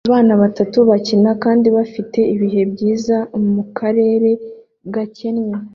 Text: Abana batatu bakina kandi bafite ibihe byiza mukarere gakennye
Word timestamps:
Abana 0.07 0.33
batatu 0.41 0.77
bakina 0.89 1.31
kandi 1.43 1.67
bafite 1.77 2.19
ibihe 2.33 2.61
byiza 2.71 3.17
mukarere 3.53 4.31
gakennye 4.93 5.57